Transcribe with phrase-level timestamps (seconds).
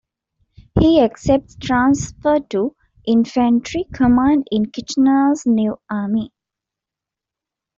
[0.79, 6.31] He accepts transfer to infantry command in Kitchener's new army.